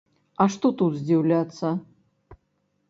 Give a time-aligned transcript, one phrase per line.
[0.45, 1.67] А што тут здзіўляцца?